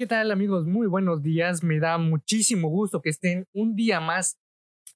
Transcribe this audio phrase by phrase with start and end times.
[0.00, 0.64] ¿Qué tal amigos?
[0.64, 1.64] Muy buenos días.
[1.64, 4.38] Me da muchísimo gusto que estén un día más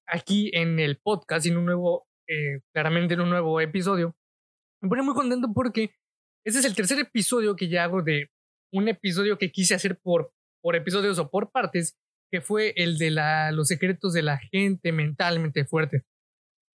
[0.06, 4.14] aquí en el podcast, en un nuevo, eh, claramente en un nuevo episodio.
[4.80, 5.96] Me pone muy contento porque
[6.46, 8.30] este es el tercer episodio que ya hago de
[8.72, 10.30] un episodio que quise hacer por,
[10.62, 11.96] por episodios o por partes,
[12.30, 16.04] que fue el de la, los secretos de la gente mentalmente fuerte.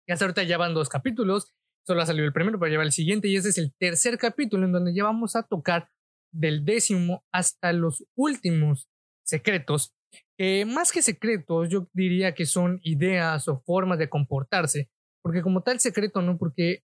[0.08, 1.52] Y hasta ahorita ya van dos capítulos,
[1.86, 4.64] solo ha salido el primero, pero lleva el siguiente y este es el tercer capítulo
[4.64, 5.90] en donde ya vamos a tocar
[6.34, 8.88] del décimo hasta los últimos
[9.24, 9.94] secretos,
[10.36, 14.90] que más que secretos yo diría que son ideas o formas de comportarse,
[15.22, 16.82] porque como tal secreto no, porque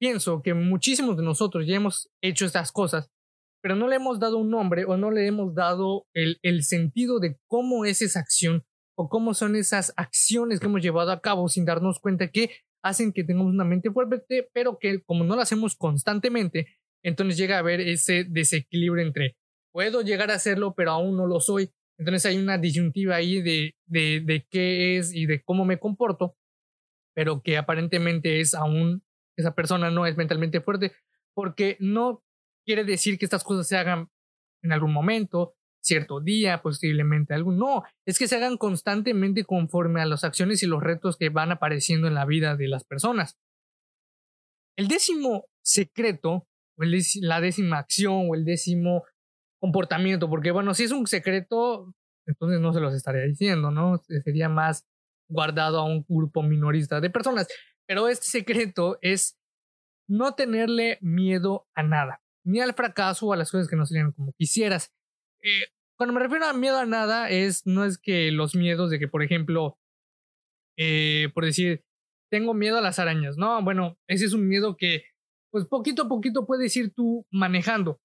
[0.00, 3.10] pienso que muchísimos de nosotros ya hemos hecho estas cosas,
[3.62, 7.18] pero no le hemos dado un nombre o no le hemos dado el, el sentido
[7.18, 8.64] de cómo es esa acción
[8.96, 12.50] o cómo son esas acciones que hemos llevado a cabo sin darnos cuenta que
[12.82, 17.56] hacen que tengamos una mente fuerte, pero que como no lo hacemos constantemente, entonces llega
[17.56, 19.36] a haber ese desequilibrio entre
[19.72, 21.70] puedo llegar a hacerlo, pero aún no lo soy.
[21.98, 26.34] Entonces hay una disyuntiva ahí de, de, de qué es y de cómo me comporto,
[27.14, 29.02] pero que aparentemente es aún,
[29.36, 30.92] esa persona no es mentalmente fuerte,
[31.34, 32.22] porque no
[32.64, 34.08] quiere decir que estas cosas se hagan
[34.62, 37.56] en algún momento, cierto día, posiblemente algún.
[37.56, 41.52] No, es que se hagan constantemente conforme a las acciones y los retos que van
[41.52, 43.38] apareciendo en la vida de las personas.
[44.76, 46.46] El décimo secreto
[46.76, 46.84] o
[47.20, 49.04] la décima acción o el décimo
[49.60, 51.92] comportamiento, porque bueno, si es un secreto,
[52.26, 54.02] entonces no se los estaría diciendo, ¿no?
[54.24, 54.86] Sería más
[55.28, 57.48] guardado a un grupo minorista de personas.
[57.86, 59.36] Pero este secreto es
[60.08, 64.12] no tenerle miedo a nada, ni al fracaso o a las cosas que no salieron
[64.12, 64.92] como quisieras.
[65.42, 68.98] Eh, cuando me refiero a miedo a nada, es, no es que los miedos de
[68.98, 69.78] que, por ejemplo,
[70.76, 71.82] eh, por decir,
[72.30, 75.04] tengo miedo a las arañas, no, bueno, ese es un miedo que
[75.50, 77.98] pues poquito a poquito puedes ir tú manejando.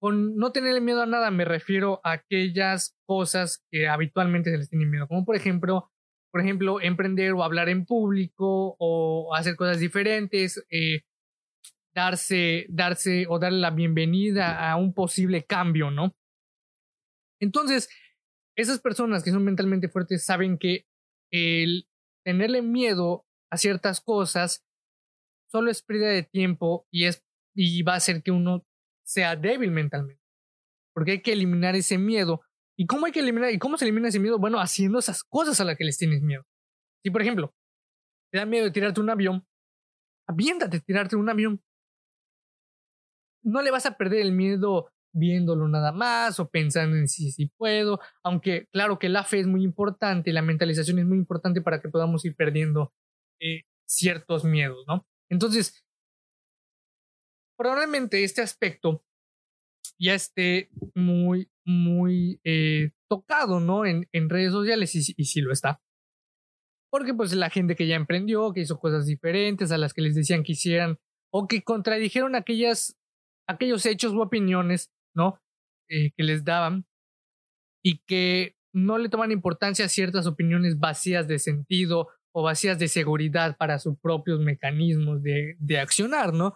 [0.00, 4.68] Con no tenerle miedo a nada me refiero a aquellas cosas que habitualmente se les
[4.68, 5.90] tiene miedo, como por ejemplo,
[6.30, 11.02] por ejemplo, emprender o hablar en público o hacer cosas diferentes, eh,
[11.94, 16.12] darse, darse o darle la bienvenida a un posible cambio, ¿no?
[17.40, 17.88] Entonces,
[18.56, 20.86] esas personas que son mentalmente fuertes saben que
[21.32, 21.86] el
[22.24, 24.64] tenerle miedo a ciertas cosas
[25.54, 28.64] solo es pérdida de tiempo y, es, y va a hacer que uno
[29.04, 30.20] sea débil mentalmente.
[30.92, 32.40] Porque hay que eliminar ese miedo.
[32.76, 33.52] ¿Y cómo hay que eliminar?
[33.52, 34.36] ¿Y cómo se elimina ese miedo?
[34.36, 36.44] Bueno, haciendo esas cosas a las que les tienes miedo.
[37.04, 37.54] Si, por ejemplo,
[38.32, 39.46] te da miedo de tirarte un avión,
[40.26, 41.60] aviéntate tirarte un avión.
[43.44, 47.46] No le vas a perder el miedo viéndolo nada más o pensando en si, si
[47.46, 51.80] puedo, aunque claro que la fe es muy importante, la mentalización es muy importante para
[51.80, 52.92] que podamos ir perdiendo
[53.38, 55.06] eh, ciertos miedos, ¿no?
[55.34, 55.84] Entonces,
[57.58, 59.02] probablemente este aspecto
[59.98, 63.84] ya esté muy, muy eh, tocado, ¿no?
[63.84, 65.80] En, redes sociales y, y sí lo está.
[66.88, 70.14] Porque pues la gente que ya emprendió, que hizo cosas diferentes a las que les
[70.14, 70.98] decían que hicieran
[71.32, 72.96] o que contradijeron aquellas,
[73.48, 75.40] aquellos hechos u opiniones, ¿no?
[75.88, 76.86] Eh, que les daban
[77.82, 82.88] y que no le toman importancia a ciertas opiniones vacías de sentido o vacías de
[82.88, 86.52] seguridad para sus propios mecanismos de, de accionar, ¿no?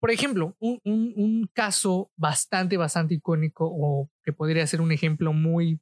[0.00, 5.78] Por ejemplo, un, un, caso bastante, bastante icónico o que podría ser un ejemplo muy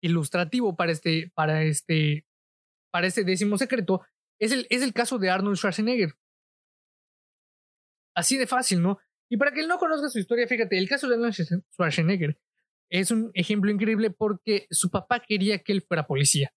[0.00, 2.24] ilustrativo para este, para este,
[2.90, 4.00] para este décimo secreto
[4.40, 6.14] es el, es el caso de Arnold Schwarzenegger.
[8.14, 8.98] Así de fácil, ¿no?
[9.28, 12.38] Y para que él no conozca su historia, fíjate, el caso de Arnold Schwarzenegger
[12.88, 16.50] es un ejemplo increíble porque su papá quería que él fuera policía.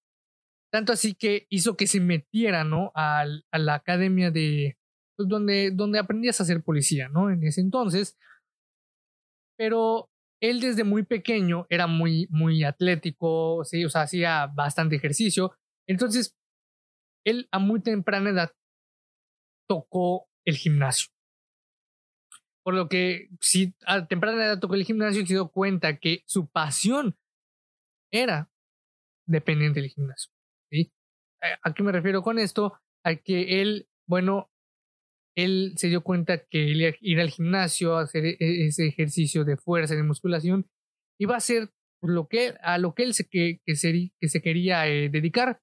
[0.71, 2.91] Tanto así que hizo que se metiera, ¿no?
[2.95, 4.77] A, a la academia de,
[5.15, 7.29] pues donde, donde aprendías a ser policía, ¿no?
[7.29, 8.17] En ese entonces.
[9.57, 10.09] Pero
[10.41, 15.51] él desde muy pequeño era muy, muy atlético, sí, o sea, hacía bastante ejercicio.
[15.87, 16.35] Entonces,
[17.25, 18.51] él a muy temprana edad
[19.67, 21.11] tocó el gimnasio.
[22.63, 26.47] Por lo que, si a temprana edad tocó el gimnasio, se dio cuenta que su
[26.47, 27.15] pasión
[28.11, 28.49] era
[29.27, 30.31] dependiente del gimnasio.
[30.71, 30.91] ¿Sí?
[31.63, 32.73] ¿A qué me refiero con esto?
[33.03, 34.49] A que él, bueno,
[35.35, 36.59] él se dio cuenta que
[37.01, 40.65] ir al gimnasio, hacer e-, ese ejercicio de fuerza, de musculación,
[41.19, 41.69] iba a ser
[42.01, 45.59] lo que, a lo que él se, que, que se, que se quería eh, dedicar.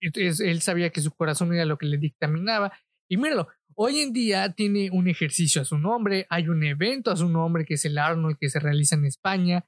[0.00, 2.72] Entonces, él sabía que su corazón era lo que le dictaminaba.
[3.08, 7.16] Y míralo, hoy en día tiene un ejercicio a su nombre, hay un evento a
[7.16, 9.64] su nombre que es el Arnold que se realiza en España,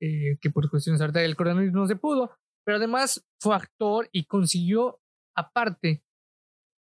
[0.00, 2.36] eh, que por cuestiones ahorita del coronavirus no se pudo,
[2.66, 4.98] pero además fue actor y consiguió
[5.36, 6.02] aparte,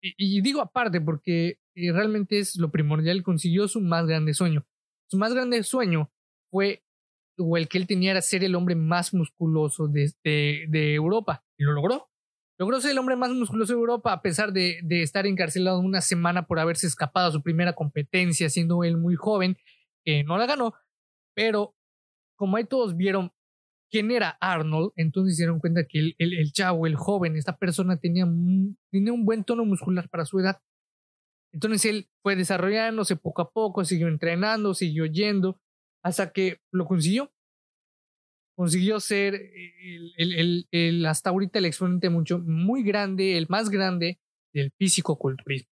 [0.02, 4.66] y, digo aparte porque eh, realmente es lo primordial, consiguió su más grande sueño.
[5.08, 6.10] Su más grande sueño
[6.50, 6.82] fue,
[7.38, 11.44] o el que él tenía era ser el hombre más musculoso de, de, Europa.
[11.56, 12.08] Y lo logró.
[12.58, 16.02] Logró ser el hombre más musculoso de Europa a pesar de, de, estar encarcelado una
[16.02, 19.58] semana por haberse escapado a su primera competencia, siendo él muy joven,
[20.04, 20.74] que no la ganó,
[21.36, 21.76] pero
[22.36, 23.31] como ahí todos vieron
[23.95, 27.95] quién era Arnold, entonces se dieron cuenta que el, el, chavo, el joven, esta persona
[27.95, 28.25] tenía,
[28.92, 30.59] tenía un buen tono muscular para su edad.
[31.53, 35.62] Entonces él fue desarrollándose poco a poco, siguió entrenando, siguió yendo,
[36.03, 37.31] hasta que lo consiguió.
[38.57, 39.36] Consiguió ser
[40.18, 44.19] el, el, hasta ahorita el exponente mucho, muy grande, el más grande
[44.53, 45.71] del físico-culturismo.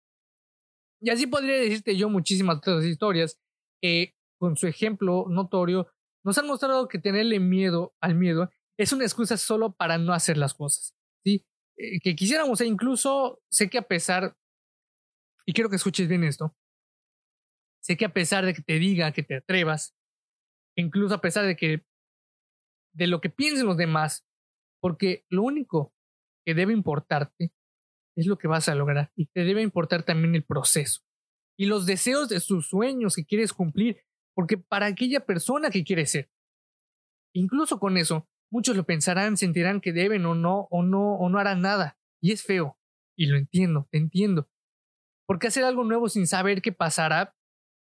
[1.02, 3.38] Y así podría decirte yo muchísimas otras historias
[3.82, 5.88] que con su ejemplo notorio
[6.24, 10.38] nos han mostrado que tenerle miedo al miedo es una excusa solo para no hacer
[10.38, 10.96] las cosas.
[11.24, 11.46] ¿sí?
[11.78, 14.36] Eh, que quisiéramos, e incluso sé que a pesar,
[15.46, 16.56] y quiero que escuches bien esto,
[17.82, 19.94] sé que a pesar de que te diga que te atrevas,
[20.76, 21.84] incluso a pesar de que
[22.94, 24.26] de lo que piensen los demás,
[24.80, 25.94] porque lo único
[26.46, 27.52] que debe importarte
[28.16, 31.02] es lo que vas a lograr y te debe importar también el proceso
[31.58, 34.04] y los deseos de sus sueños que quieres cumplir
[34.36, 36.30] porque para aquella persona que quiere ser.
[37.34, 41.40] Incluso con eso, muchos lo pensarán, sentirán que deben o no, o no, o no
[41.40, 41.98] harán nada.
[42.22, 42.78] Y es feo.
[43.18, 44.48] Y lo entiendo, te entiendo.
[45.28, 47.36] Porque hacer algo nuevo sin saber qué pasará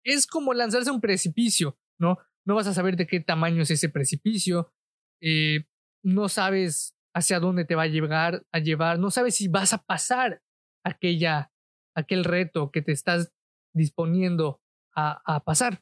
[0.04, 2.18] es como lanzarse a un precipicio, ¿no?
[2.44, 4.72] No vas a saber de qué tamaño es ese precipicio,
[5.20, 5.66] eh,
[6.02, 9.78] no sabes hacia dónde te va a llevar, a llevar, no sabes si vas a
[9.78, 10.40] pasar
[10.84, 11.50] aquella,
[11.94, 13.32] aquel reto que te estás
[13.74, 14.60] disponiendo
[14.94, 15.80] a, a pasar.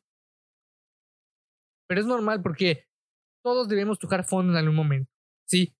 [1.86, 2.84] Pero es normal porque
[3.42, 5.10] todos debemos tocar fondo en algún momento,
[5.46, 5.72] ¿sí?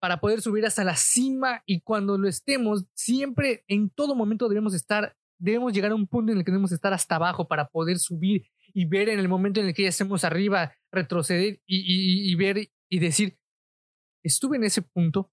[0.00, 4.74] Para poder subir hasta la cima y cuando lo estemos, siempre, en todo momento debemos
[4.74, 7.98] estar, debemos llegar a un punto en el que debemos estar hasta abajo para poder
[7.98, 12.34] subir y ver en el momento en el que ya estemos arriba, retroceder y, y
[12.34, 13.36] ver y decir,
[14.22, 15.30] estuve en ese punto,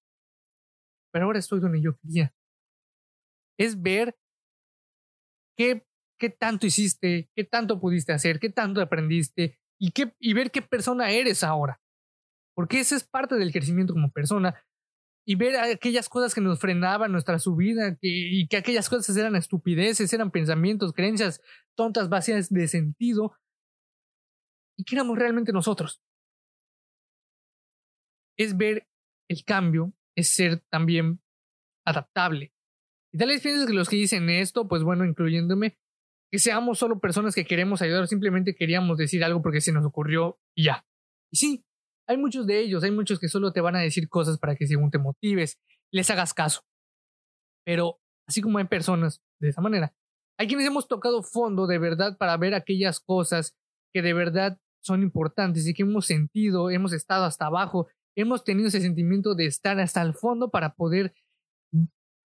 [1.11, 2.33] pero ahora estoy donde yo quería.
[3.57, 4.17] Es ver
[5.57, 5.83] qué,
[6.17, 11.43] qué tanto hiciste, qué tanto pudiste hacer, qué tanto aprendiste, y, ver qué persona eres
[11.43, 11.79] ahora.
[12.53, 14.61] Porque esa es parte del crecimiento como persona.
[15.25, 20.11] Y ver aquellas cosas que nos frenaban nuestra subida y que aquellas cosas eran estupideces,
[20.11, 21.41] eran pensamientos, creencias
[21.75, 23.33] tontas, vacías de sentido.
[24.77, 26.01] Y que éramos realmente nosotros.
[28.37, 28.87] Es ver
[29.29, 31.21] el cambio, es ser también
[31.85, 32.51] adaptable.
[33.11, 35.77] Y tal vez piensas que los que dicen esto, pues bueno, incluyéndome,
[36.31, 40.37] que seamos solo personas que queremos ayudar, simplemente queríamos decir algo porque se nos ocurrió
[40.55, 40.85] y ya.
[41.31, 41.65] Y sí,
[42.07, 44.67] hay muchos de ellos, hay muchos que solo te van a decir cosas para que
[44.67, 45.59] según te motives,
[45.91, 46.61] les hagas caso.
[47.65, 49.93] Pero así como hay personas de esa manera,
[50.37, 53.57] hay quienes hemos tocado fondo de verdad para ver aquellas cosas
[53.93, 58.69] que de verdad son importantes y que hemos sentido, hemos estado hasta abajo, hemos tenido
[58.69, 61.13] ese sentimiento de estar hasta el fondo para poder,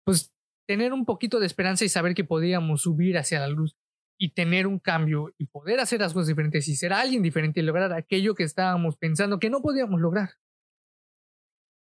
[0.04, 0.32] pues,
[0.68, 3.76] tener un poquito de esperanza y saber que podíamos subir hacia la luz
[4.18, 7.62] y tener un cambio y poder hacer las cosas diferentes y ser alguien diferente y
[7.62, 10.30] lograr aquello que estábamos pensando que no podíamos lograr.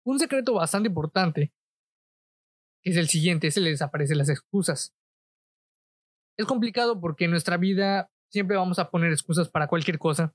[0.05, 1.53] Un secreto bastante importante
[2.83, 4.95] es el siguiente, se le desaparecen las excusas.
[6.39, 10.35] Es complicado porque en nuestra vida siempre vamos a poner excusas para cualquier cosa.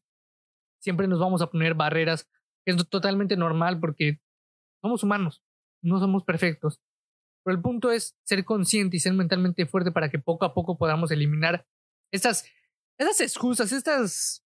[0.80, 2.30] Siempre nos vamos a poner barreras.
[2.66, 4.20] Es totalmente normal porque
[4.82, 5.42] somos humanos,
[5.82, 6.80] no somos perfectos.
[7.44, 10.78] Pero el punto es ser consciente y ser mentalmente fuerte para que poco a poco
[10.78, 11.66] podamos eliminar
[12.16, 14.44] estas, excusas, estas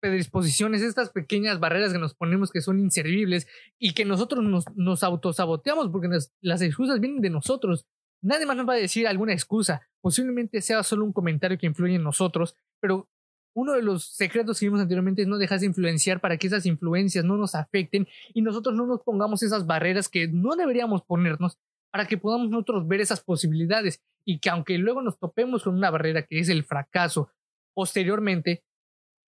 [0.00, 3.48] predisposiciones, estas pequeñas barreras que nos ponemos que son inservibles
[3.78, 6.08] y que nosotros nos, nos autosaboteamos porque
[6.40, 7.86] las excusas vienen de nosotros.
[8.20, 9.82] Nadie más nos va a decir alguna excusa.
[10.00, 13.08] Posiblemente sea solo un comentario que influye en nosotros, pero
[13.54, 17.24] uno de los secretos que vimos anteriormente es no dejarse influenciar para que esas influencias
[17.24, 21.58] no nos afecten y nosotros no nos pongamos esas barreras que no deberíamos ponernos
[21.90, 25.90] para que podamos nosotros ver esas posibilidades y que aunque luego nos topemos con una
[25.90, 27.30] barrera que es el fracaso,
[27.74, 28.62] posteriormente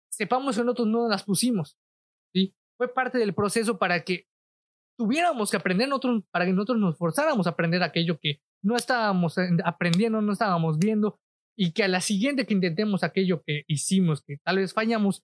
[0.09, 1.77] sepamos que nosotros no las pusimos.
[2.33, 2.53] ¿sí?
[2.77, 4.25] Fue parte del proceso para que
[4.97, 9.35] tuviéramos que aprender nosotros, para que nosotros nos forzáramos a aprender aquello que no estábamos
[9.63, 11.19] aprendiendo, no estábamos viendo
[11.55, 15.23] y que a la siguiente que intentemos aquello que hicimos, que tal vez fallamos,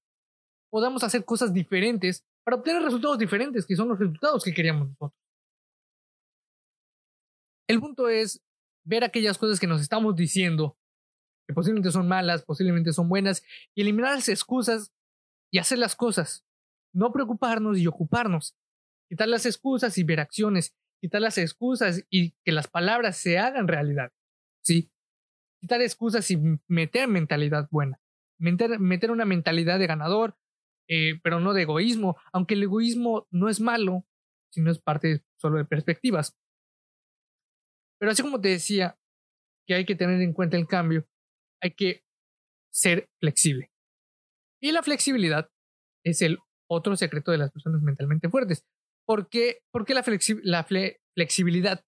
[0.72, 5.23] podamos hacer cosas diferentes para obtener resultados diferentes, que son los resultados que queríamos nosotros.
[7.68, 8.42] El punto es
[8.84, 10.78] ver aquellas cosas que nos estamos diciendo,
[11.48, 13.44] que posiblemente son malas, posiblemente son buenas,
[13.76, 14.92] y eliminar las excusas
[15.52, 16.46] y hacer las cosas.
[16.94, 18.56] No preocuparnos y ocuparnos.
[19.10, 20.76] Quitar las excusas y ver acciones.
[21.02, 24.12] Quitar las excusas y que las palabras se hagan realidad.
[24.62, 24.90] ¿Sí?
[25.60, 28.00] Quitar excusas y meter mentalidad buena.
[28.38, 30.36] Meter, una mentalidad de ganador,
[30.88, 34.06] eh, pero no de egoísmo, aunque el egoísmo no es malo,
[34.50, 36.36] sino es parte solo de perspectivas.
[38.04, 38.98] Pero así como te decía
[39.66, 41.06] que hay que tener en cuenta el cambio,
[41.62, 42.02] hay que
[42.70, 43.70] ser flexible.
[44.62, 45.50] Y la flexibilidad
[46.04, 48.66] es el otro secreto de las personas mentalmente fuertes.
[49.08, 50.04] ¿Por qué, ¿Por qué la,
[50.44, 50.66] la
[51.16, 51.82] flexibilidad?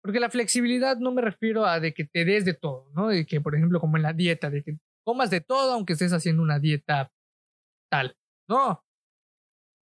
[0.00, 3.08] Porque la flexibilidad no me refiero a de que te des de todo, ¿no?
[3.08, 6.12] De que, por ejemplo, como en la dieta, de que comas de todo aunque estés
[6.12, 7.10] haciendo una dieta
[7.90, 8.14] tal.
[8.48, 8.80] No,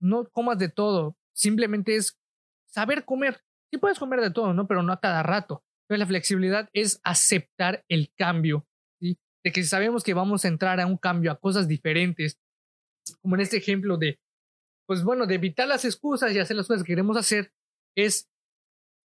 [0.01, 1.17] no comas de todo.
[1.35, 2.19] Simplemente es
[2.65, 3.43] saber comer.
[3.71, 4.67] Sí puedes comer de todo, ¿no?
[4.67, 5.63] Pero no a cada rato.
[5.85, 8.65] Entonces la flexibilidad es aceptar el cambio,
[9.01, 9.19] ¿sí?
[9.45, 12.39] De que sabemos que vamos a entrar a un cambio, a cosas diferentes,
[13.23, 14.19] como en este ejemplo de,
[14.87, 17.53] pues bueno, de evitar las excusas y hacer las cosas que queremos hacer,
[17.97, 18.29] es,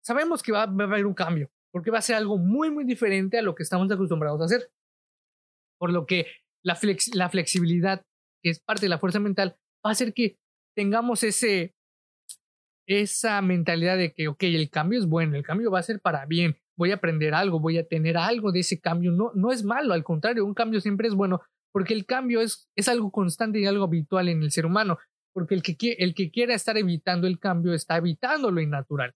[0.02, 2.84] sabemos que va, va a haber un cambio, porque va a ser algo muy, muy
[2.84, 4.68] diferente a lo que estamos acostumbrados a hacer.
[5.78, 6.26] Por lo que
[6.64, 6.78] la,
[7.12, 8.04] la flexibilidad,
[8.42, 10.36] que es parte de la fuerza mental, va a hacer que
[10.74, 11.74] tengamos ese,
[12.86, 16.26] esa mentalidad de que, ok, el cambio es bueno, el cambio va a ser para
[16.26, 19.12] bien, voy a aprender algo, voy a tener algo de ese cambio.
[19.12, 21.40] No, no es malo, al contrario, un cambio siempre es bueno,
[21.72, 24.98] porque el cambio es, es algo constante y algo habitual en el ser humano,
[25.32, 29.14] porque el que, el que quiera estar evitando el cambio está evitando lo innatural,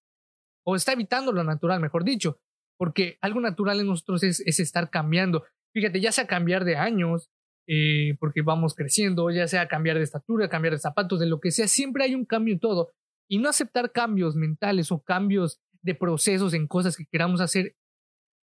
[0.65, 2.39] o está evitando lo natural, mejor dicho,
[2.79, 5.45] porque algo natural en nosotros es, es estar cambiando.
[5.75, 7.31] Fíjate, ya sea cambiar de años,
[7.71, 11.51] eh, porque vamos creciendo, ya sea cambiar de estatura, cambiar de zapatos, de lo que
[11.51, 12.91] sea, siempre hay un cambio en todo.
[13.29, 17.75] Y no aceptar cambios mentales o cambios de procesos en cosas que queramos hacer,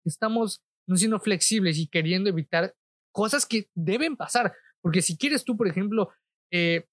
[0.04, 2.74] estamos no siendo flexibles y queriendo evitar
[3.12, 4.52] cosas que deben pasar.
[4.82, 6.10] Porque si quieres tú, por ejemplo,
[6.52, 6.86] eh,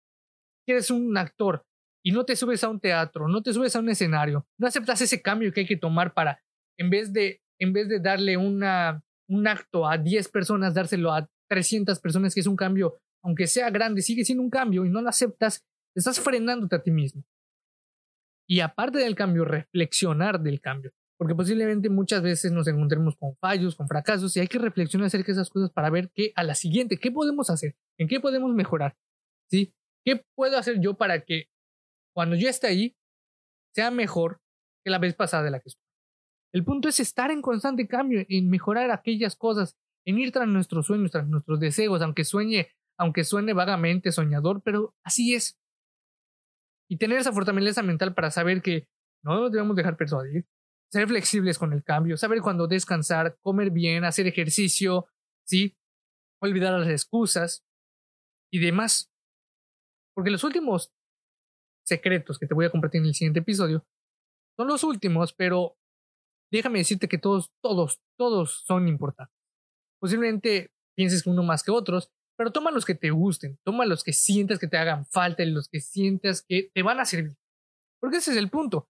[0.65, 1.65] quieres un actor
[2.03, 5.01] y no te subes a un teatro, no te subes a un escenario, no aceptas
[5.01, 6.41] ese cambio que hay que tomar para,
[6.77, 11.29] en vez de, en vez de darle una, un acto a 10 personas, dárselo a
[11.50, 15.01] 300 personas, que es un cambio, aunque sea grande, sigue siendo un cambio y no
[15.01, 17.24] lo aceptas, estás frenándote a ti mismo.
[18.51, 20.91] Y aparte del cambio, reflexionar del cambio.
[21.17, 25.27] Porque posiblemente muchas veces nos encontremos con fallos, con fracasos, y hay que reflexionar acerca
[25.27, 28.53] de esas cosas para ver qué a la siguiente, qué podemos hacer, en qué podemos
[28.53, 28.98] mejorar.
[29.50, 29.74] ¿Sí?
[30.03, 31.46] ¿Qué puedo hacer yo para que
[32.13, 32.93] cuando yo esté ahí
[33.74, 34.41] sea mejor
[34.84, 35.88] que la vez pasada de la que estuve?
[36.51, 40.88] El punto es estar en constante cambio, en mejorar aquellas cosas en ir tras nuestros
[40.88, 42.67] sueños, tras nuestros deseos, aunque sueñe,
[42.98, 45.58] aunque suene vagamente soñador, pero así es.
[46.91, 48.86] Y tener esa fortaleza mental para saber que
[49.24, 50.45] no nos debemos dejar persuadir,
[50.91, 55.07] ser flexibles con el cambio, saber cuándo descansar, comer bien, hacer ejercicio,
[55.45, 55.74] ¿sí?
[56.41, 57.63] Olvidar las excusas
[58.51, 59.10] y demás.
[60.13, 60.91] Porque los últimos
[61.86, 63.86] secretos que te voy a compartir en el siguiente episodio
[64.57, 65.77] son los últimos, pero
[66.51, 69.38] déjame decirte que todos, todos, todos son importantes.
[69.98, 74.03] Posiblemente pienses que uno más que otros, pero toma los que te gusten, toma los
[74.03, 77.38] que sientas que te hagan falta los que sientas que te van a servir.
[78.00, 78.89] Porque ese es el punto.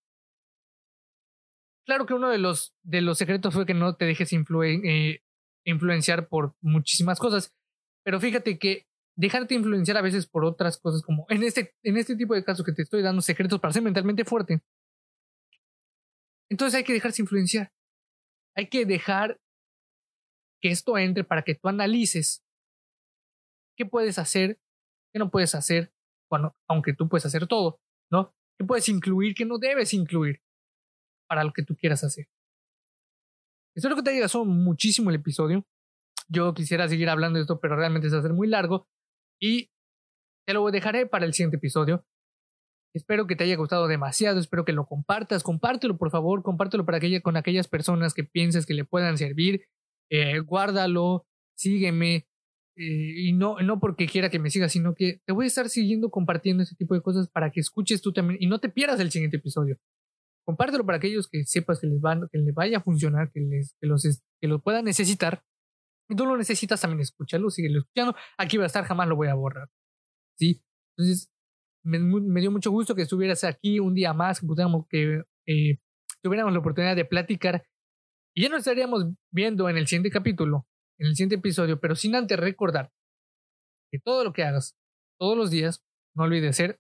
[1.86, 5.22] Claro que uno de los, de los secretos fue que no te dejes eh,
[5.66, 7.54] influenciar por muchísimas cosas,
[8.06, 8.86] pero fíjate que
[9.18, 12.66] dejarte influenciar a veces por otras cosas, como en este, en este tipo de casos
[12.66, 14.62] que te estoy dando secretos para ser mentalmente fuerte.
[16.50, 17.70] Entonces hay que dejarse influenciar.
[18.56, 19.42] Hay que dejar
[20.62, 22.42] que esto entre para que tú analices
[23.82, 24.60] qué puedes hacer,
[25.12, 25.92] qué no puedes hacer,
[26.30, 27.80] bueno, aunque tú puedes hacer todo,
[28.12, 28.32] ¿no?
[28.58, 30.40] ¿Qué puedes incluir, qué no debes incluir
[31.28, 32.28] para lo que tú quieras hacer?
[33.76, 35.66] Espero que te haya gustado muchísimo el episodio.
[36.28, 38.88] Yo quisiera seguir hablando de esto, pero realmente se va a hacer muy largo
[39.40, 39.70] y
[40.46, 42.06] te lo dejaré para el siguiente episodio.
[42.94, 46.98] Espero que te haya gustado demasiado, espero que lo compartas, compártelo por favor, compártelo para
[46.98, 49.66] aquella, con aquellas personas que pienses que le puedan servir
[50.12, 52.28] eh, guárdalo, sígueme.
[52.82, 55.70] Eh, y no, no porque quiera que me sigas, sino que te voy a estar
[55.70, 59.00] siguiendo compartiendo ese tipo de cosas para que escuches tú también y no te pierdas
[59.00, 59.78] el siguiente episodio.
[60.46, 63.76] Compártelo para aquellos que sepas que les, van, que les vaya a funcionar, que, les,
[63.80, 64.04] que, los,
[64.42, 65.44] que lo puedan necesitar.
[66.10, 68.16] Y tú lo necesitas también, escúchalo, síguelo escuchando.
[68.38, 69.70] Aquí va a estar, jamás lo voy a borrar.
[70.40, 70.60] ¿Sí?
[70.98, 71.30] Entonces,
[71.84, 75.78] me, me dio mucho gusto que estuvieras aquí un día más, que pudiéramos, que eh,
[76.24, 77.64] tuviéramos la oportunidad de platicar
[78.34, 80.66] y ya nos estaríamos viendo en el siguiente capítulo,
[81.02, 82.92] en el siguiente episodio, pero sin antes recordar
[83.92, 84.76] que todo lo que hagas
[85.20, 85.82] todos los días,
[86.16, 86.80] no olvides ser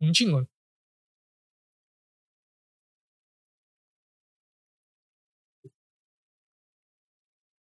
[0.00, 0.48] un chingón.